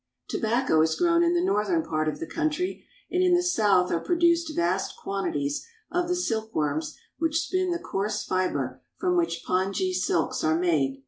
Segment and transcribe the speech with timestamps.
[0.27, 3.99] Tobacco is grown in the northern part of the country, and in the south are
[3.99, 10.43] produced vast quantities of the silkworms which spin the coarse fiber from which pongee silks
[10.43, 10.99] are made.